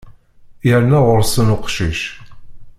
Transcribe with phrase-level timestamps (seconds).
[0.67, 2.01] Yerna ɣur-sen uqcic.